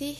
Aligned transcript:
sih 0.00 0.16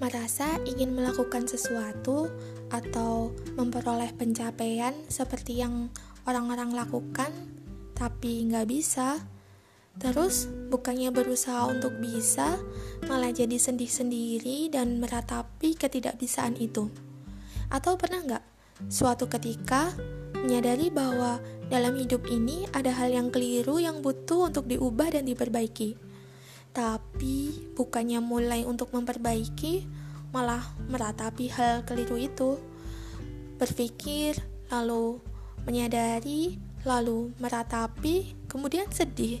merasa 0.00 0.56
ingin 0.64 0.96
melakukan 0.96 1.44
sesuatu 1.44 2.32
atau 2.72 3.28
memperoleh 3.60 4.16
pencapaian 4.16 4.96
seperti 5.12 5.60
yang 5.60 5.92
orang-orang 6.24 6.72
lakukan, 6.72 7.28
tapi 7.92 8.48
nggak 8.48 8.64
bisa? 8.72 9.20
Terus, 10.00 10.48
bukannya 10.72 11.12
berusaha 11.12 11.68
untuk 11.68 12.00
bisa, 12.00 12.56
malah 13.04 13.32
jadi 13.32 13.56
sedih 13.60 13.88
sendiri 13.88 14.72
dan 14.72 14.96
meratapi 14.96 15.76
ketidakbisaan 15.76 16.56
itu. 16.56 16.88
Atau 17.68 18.00
pernah 18.00 18.24
nggak 18.24 18.44
suatu 18.88 19.28
ketika 19.28 19.92
menyadari 20.40 20.88
bahwa 20.88 21.40
dalam 21.68 21.96
hidup 22.00 22.24
ini 22.28 22.64
ada 22.72 22.92
hal 22.96 23.12
yang 23.12 23.28
keliru 23.28 23.76
yang 23.76 24.00
butuh 24.00 24.52
untuk 24.52 24.68
diubah 24.68 25.16
dan 25.16 25.28
diperbaiki. 25.28 26.05
Tapi 26.76 27.72
bukannya 27.72 28.20
mulai 28.20 28.68
untuk 28.68 28.92
memperbaiki, 28.92 29.88
malah 30.36 30.60
meratapi 30.92 31.48
hal 31.48 31.88
keliru 31.88 32.20
itu. 32.20 32.60
Berpikir, 33.56 34.36
lalu 34.68 35.16
menyadari, 35.64 36.60
lalu 36.84 37.32
meratapi, 37.40 38.36
kemudian 38.44 38.92
sedih 38.92 39.40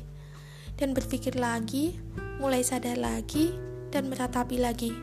dan 0.80 0.96
berpikir 0.96 1.36
lagi, 1.36 2.00
mulai 2.40 2.64
sadar 2.64 2.96
lagi, 2.96 3.52
dan 3.92 4.08
meratapi 4.08 4.56
lagi. 4.56 4.96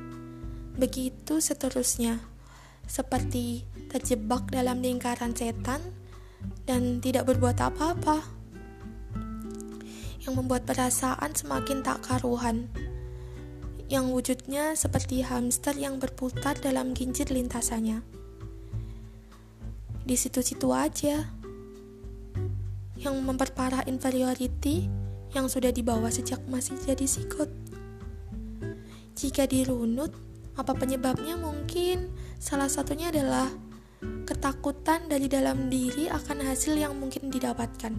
Begitu 0.74 1.38
seterusnya, 1.38 2.18
seperti 2.90 3.66
terjebak 3.94 4.50
dalam 4.50 4.82
lingkaran 4.82 5.38
setan 5.38 5.82
dan 6.66 6.98
tidak 6.98 7.30
berbuat 7.30 7.62
apa-apa, 7.62 8.26
yang 10.24 10.40
membuat 10.40 10.64
perasaan 10.64 11.36
semakin 11.36 11.84
tak 11.84 12.04
karuhan, 12.08 12.72
yang 13.92 14.10
wujudnya 14.10 14.74
seperti 14.74 15.22
hamster 15.22 15.76
yang 15.76 16.00
berputar 16.00 16.56
dalam 16.58 16.96
kincir 16.96 17.28
lintasannya. 17.28 18.00
Di 20.04 20.16
situ-situ 20.20 20.72
aja, 20.72 21.28
yang 23.00 23.16
memperparah 23.20 23.84
inferiority 23.88 24.88
yang 25.36 25.52
sudah 25.52 25.76
dibawa 25.76 26.08
sejak 26.08 26.40
masih 26.48 26.80
jadi 26.84 27.04
sikut. 27.04 27.52
Jika 29.14 29.48
dirunut, 29.48 30.16
apa 30.56 30.72
penyebabnya 30.78 31.36
mungkin 31.36 32.14
salah 32.38 32.70
satunya 32.70 33.10
adalah 33.12 33.50
ketakutan 34.24 35.08
dari 35.10 35.28
dalam 35.28 35.68
diri 35.68 36.08
akan 36.08 36.44
hasil 36.48 36.78
yang 36.78 36.96
mungkin 36.96 37.28
didapatkan. 37.32 37.94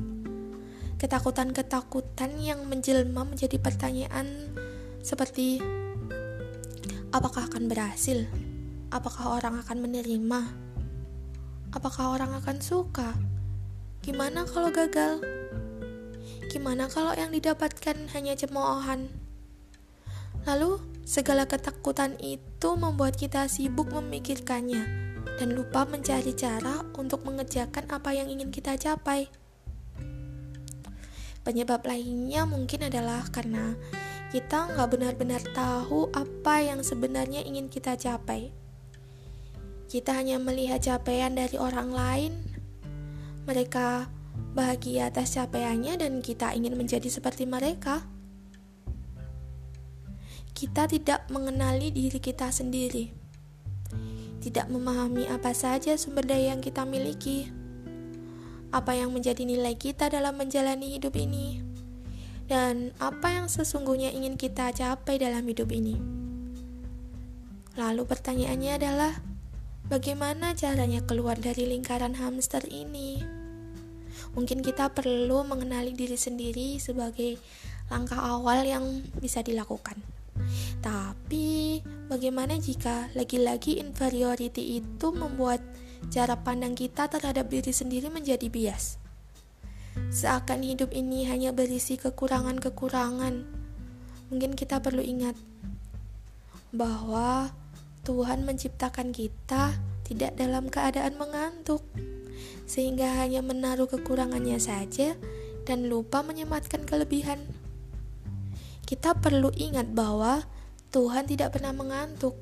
Ketakutan-ketakutan 0.96 2.38
yang 2.38 2.64
menjelma 2.70 3.26
menjadi 3.26 3.58
pertanyaan 3.58 4.54
seperti 5.02 5.58
apakah 7.10 7.50
akan 7.50 7.66
berhasil? 7.66 8.26
Apakah 8.94 9.38
orang 9.38 9.58
akan 9.58 9.78
menerima? 9.82 10.40
Apakah 11.74 12.14
orang 12.14 12.38
akan 12.38 12.62
suka? 12.62 13.10
Gimana 14.06 14.46
kalau 14.46 14.70
gagal? 14.70 15.18
Gimana 16.46 16.86
kalau 16.86 17.10
yang 17.18 17.34
didapatkan 17.34 18.14
hanya 18.14 18.38
cemoohan? 18.38 19.10
Lalu, 20.46 20.78
segala 21.02 21.50
ketakutan 21.50 22.14
itu 22.22 22.78
membuat 22.78 23.18
kita 23.18 23.50
sibuk 23.50 23.90
memikirkannya 23.90 25.04
dan 25.34 25.48
lupa 25.50 25.82
mencari 25.82 26.30
cara 26.36 26.86
untuk 26.94 27.26
mengerjakan 27.26 27.90
apa 27.90 28.14
yang 28.14 28.30
ingin 28.30 28.54
kita 28.54 28.78
capai. 28.78 29.26
Penyebab 31.44 31.84
lainnya 31.84 32.48
mungkin 32.48 32.88
adalah 32.88 33.28
karena 33.28 33.76
kita 34.32 34.72
nggak 34.72 34.88
benar-benar 34.96 35.44
tahu 35.52 36.08
apa 36.16 36.64
yang 36.64 36.80
sebenarnya 36.80 37.44
ingin 37.44 37.68
kita 37.68 38.00
capai. 38.00 38.48
Kita 39.84 40.16
hanya 40.16 40.40
melihat 40.40 40.80
capaian 40.80 41.36
dari 41.36 41.60
orang 41.60 41.92
lain. 41.92 42.32
Mereka 43.44 44.08
bahagia 44.56 45.12
atas 45.12 45.36
capaiannya 45.36 46.00
dan 46.00 46.24
kita 46.24 46.56
ingin 46.56 46.80
menjadi 46.80 47.12
seperti 47.12 47.44
mereka. 47.44 48.08
Kita 50.56 50.88
tidak 50.88 51.28
mengenali 51.28 51.92
diri 51.92 52.24
kita 52.24 52.48
sendiri. 52.48 53.12
Tidak 54.40 54.66
memahami 54.72 55.28
apa 55.28 55.52
saja 55.52 55.92
sumber 56.00 56.24
daya 56.24 56.56
yang 56.56 56.64
kita 56.64 56.88
miliki. 56.88 57.63
Apa 58.74 58.98
yang 58.98 59.14
menjadi 59.14 59.46
nilai 59.46 59.78
kita 59.78 60.10
dalam 60.10 60.34
menjalani 60.34 60.98
hidup 60.98 61.14
ini. 61.14 61.62
Dan 62.50 62.90
apa 62.98 63.30
yang 63.30 63.46
sesungguhnya 63.46 64.10
ingin 64.10 64.34
kita 64.34 64.74
capai 64.74 65.22
dalam 65.22 65.46
hidup 65.46 65.70
ini. 65.70 65.94
Lalu 67.78 68.02
pertanyaannya 68.02 68.72
adalah, 68.74 69.12
bagaimana 69.86 70.58
caranya 70.58 71.06
keluar 71.06 71.38
dari 71.38 71.70
lingkaran 71.70 72.18
hamster 72.18 72.66
ini? 72.66 73.22
mungkin 74.34 74.60
kita 74.60 74.90
perlu 74.90 75.46
mengenali 75.46 75.94
diri 75.94 76.18
sendiri 76.18 76.80
sebagai 76.82 77.38
langkah 77.88 78.18
awal 78.18 78.66
yang 78.66 78.84
bisa 79.22 79.40
dilakukan. 79.40 80.00
Tapi, 80.82 81.80
bagaimana 82.10 82.58
jika 82.58 83.08
lagi-lagi 83.14 83.78
inferiority 83.78 84.82
itu 84.82 85.06
membuat 85.14 85.62
cara 86.10 86.40
pandang 86.40 86.74
kita 86.76 87.06
terhadap 87.08 87.48
diri 87.48 87.70
sendiri 87.70 88.08
menjadi 88.10 88.48
bias? 88.50 88.98
Seakan 90.10 90.66
hidup 90.66 90.90
ini 90.90 91.28
hanya 91.30 91.54
berisi 91.54 91.94
kekurangan-kekurangan. 91.96 93.46
Mungkin 94.32 94.58
kita 94.58 94.82
perlu 94.82 95.04
ingat 95.04 95.38
bahwa 96.74 97.54
Tuhan 98.02 98.42
menciptakan 98.42 99.14
kita 99.14 99.78
tidak 100.04 100.36
dalam 100.36 100.68
keadaan 100.68 101.16
mengantuk 101.16 101.80
sehingga 102.66 103.22
hanya 103.22 103.40
menaruh 103.40 103.86
kekurangannya 103.88 104.58
saja 104.58 105.14
dan 105.64 105.88
lupa 105.88 106.20
menyematkan 106.20 106.84
kelebihan. 106.84 107.40
Kita 108.84 109.16
perlu 109.16 109.48
ingat 109.56 109.96
bahwa 109.96 110.44
Tuhan 110.92 111.24
tidak 111.24 111.56
pernah 111.56 111.72
mengantuk. 111.72 112.36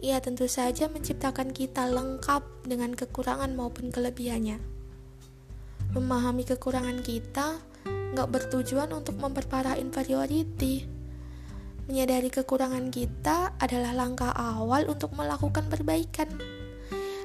Ia 0.00 0.16
tentu 0.24 0.48
saja 0.48 0.88
menciptakan 0.88 1.52
kita 1.52 1.84
lengkap 1.84 2.64
dengan 2.64 2.96
kekurangan 2.96 3.52
maupun 3.52 3.92
kelebihannya. 3.92 4.56
Memahami 5.92 6.48
kekurangan 6.48 7.04
kita 7.04 7.60
nggak 8.16 8.28
bertujuan 8.32 8.88
untuk 8.96 9.20
memperparah 9.20 9.76
inferiority. 9.76 10.88
Menyadari 11.84 12.32
kekurangan 12.32 12.88
kita 12.88 13.60
adalah 13.60 13.92
langkah 13.92 14.32
awal 14.32 14.88
untuk 14.88 15.12
melakukan 15.12 15.68
perbaikan. 15.68 16.32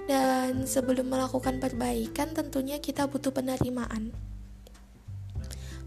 Dan 0.05 0.67
sebelum 0.67 1.07
melakukan 1.07 1.63
perbaikan, 1.63 2.35
tentunya 2.35 2.83
kita 2.83 3.07
butuh 3.07 3.31
penerimaan. 3.31 4.11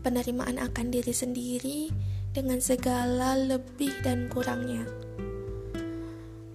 Penerimaan 0.01 0.57
akan 0.57 0.89
diri 0.89 1.13
sendiri 1.13 1.93
dengan 2.33 2.65
segala 2.65 3.37
lebih 3.37 3.93
dan 4.01 4.33
kurangnya. 4.33 4.89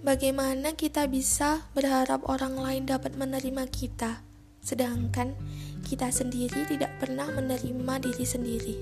Bagaimana 0.03 0.75
kita 0.75 1.07
bisa 1.07 1.63
berharap 1.71 2.27
orang 2.27 2.59
lain 2.59 2.83
dapat 2.83 3.15
menerima 3.15 3.63
kita, 3.71 4.19
sedangkan 4.59 5.31
kita 5.87 6.11
sendiri 6.11 6.67
tidak 6.67 6.91
pernah 6.99 7.31
menerima 7.31 8.03
diri 8.03 8.25
sendiri? 8.27 8.75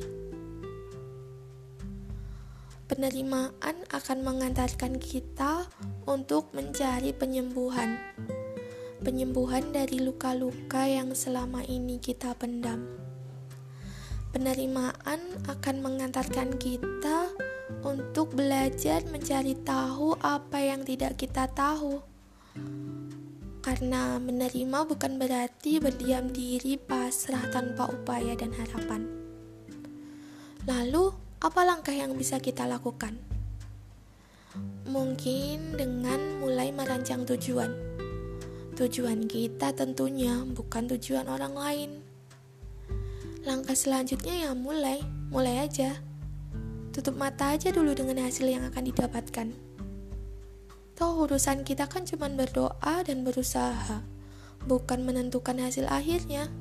Penerimaan 2.89 3.85
akan 3.93 4.17
mengantarkan 4.25 4.97
kita 4.97 5.69
untuk 6.09 6.49
mencari 6.57 7.13
penyembuhan 7.13 8.01
penyembuhan 9.05 9.69
dari 9.69 10.01
luka-luka 10.01 10.89
yang 10.89 11.13
selama 11.13 11.61
ini 11.69 12.01
kita 12.01 12.33
pendam. 12.33 12.89
Penerimaan 14.33 15.21
akan 15.45 15.85
mengantarkan 15.85 16.57
kita 16.57 17.29
untuk 17.81 18.35
belajar 18.35 19.01
mencari 19.07 19.55
tahu 19.63 20.19
apa 20.19 20.59
yang 20.59 20.83
tidak 20.83 21.15
kita 21.15 21.47
tahu. 21.51 22.03
Karena 23.63 24.19
menerima 24.19 24.79
bukan 24.89 25.15
berarti 25.15 25.79
berdiam 25.79 26.27
diri 26.33 26.75
pasrah 26.75 27.47
tanpa 27.53 27.87
upaya 27.87 28.35
dan 28.35 28.51
harapan. 28.51 29.07
Lalu, 30.67 31.15
apa 31.39 31.61
langkah 31.63 31.95
yang 31.95 32.19
bisa 32.19 32.37
kita 32.43 32.67
lakukan? 32.67 33.15
Mungkin 34.91 35.79
dengan 35.79 36.43
mulai 36.43 36.75
merancang 36.75 37.23
tujuan 37.23 37.91
Tujuan 38.81 39.29
kita 39.29 39.77
tentunya 39.77 40.41
bukan 40.41 40.89
tujuan 40.95 41.29
orang 41.29 41.53
lain. 41.53 41.91
Langkah 43.45 43.77
selanjutnya 43.77 44.49
ya 44.49 44.51
mulai, 44.57 45.05
mulai 45.29 45.69
aja. 45.69 46.01
Tutup 46.91 47.15
mata 47.15 47.55
aja 47.55 47.71
dulu 47.71 47.95
dengan 47.95 48.27
hasil 48.27 48.51
yang 48.51 48.67
akan 48.67 48.83
didapatkan. 48.91 49.47
Toh 50.91 51.23
urusan 51.23 51.63
kita 51.63 51.87
kan 51.87 52.03
cuma 52.03 52.27
berdoa 52.27 52.99
dan 53.07 53.23
berusaha, 53.23 54.03
bukan 54.67 55.07
menentukan 55.07 55.55
hasil 55.55 55.87
akhirnya. 55.87 56.51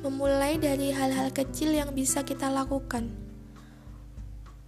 Memulai 0.00 0.56
dari 0.56 0.96
hal-hal 0.96 1.28
kecil 1.28 1.76
yang 1.76 1.92
bisa 1.92 2.24
kita 2.24 2.48
lakukan. 2.48 3.28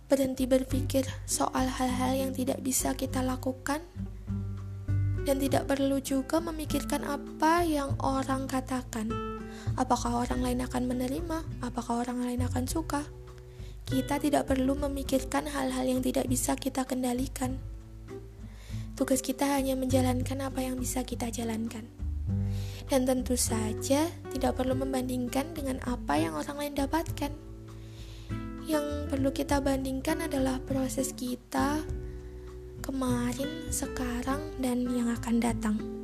berhenti 0.08 0.48
berpikir 0.48 1.04
soal 1.28 1.68
hal-hal 1.68 2.16
yang 2.16 2.32
tidak 2.32 2.64
bisa 2.64 2.96
kita 2.96 3.20
lakukan, 3.20 3.84
dan 5.28 5.36
tidak 5.36 5.68
perlu 5.68 6.00
juga 6.00 6.40
memikirkan 6.40 7.04
apa 7.04 7.60
yang 7.60 7.92
orang 8.00 8.48
katakan. 8.48 9.12
Apakah 9.76 10.24
orang 10.24 10.40
lain 10.40 10.64
akan 10.64 10.88
menerima? 10.88 11.44
Apakah 11.60 12.08
orang 12.08 12.24
lain 12.24 12.40
akan 12.40 12.64
suka? 12.64 13.04
Kita 13.88 14.20
tidak 14.20 14.52
perlu 14.52 14.76
memikirkan 14.76 15.48
hal-hal 15.48 15.88
yang 15.88 16.04
tidak 16.04 16.28
bisa 16.28 16.52
kita 16.60 16.84
kendalikan. 16.84 17.56
Tugas 18.92 19.24
kita 19.24 19.48
hanya 19.56 19.80
menjalankan 19.80 20.44
apa 20.44 20.60
yang 20.60 20.76
bisa 20.76 21.08
kita 21.08 21.32
jalankan. 21.32 21.88
Dan 22.84 23.08
tentu 23.08 23.32
saja 23.40 24.04
tidak 24.28 24.60
perlu 24.60 24.76
membandingkan 24.76 25.56
dengan 25.56 25.80
apa 25.88 26.20
yang 26.20 26.36
orang 26.36 26.60
lain 26.60 26.74
dapatkan. 26.76 27.32
Yang 28.68 28.86
perlu 29.08 29.32
kita 29.32 29.64
bandingkan 29.64 30.28
adalah 30.28 30.60
proses 30.60 31.16
kita 31.16 31.80
kemarin, 32.84 33.72
sekarang, 33.72 34.52
dan 34.60 34.84
yang 34.84 35.08
akan 35.08 35.40
datang. 35.40 35.97